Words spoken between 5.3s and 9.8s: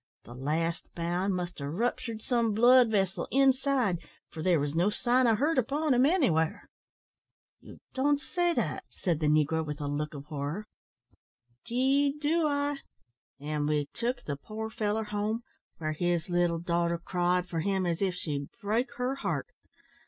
hurt upon him anywhere." "You don' say dat?" said the negro, with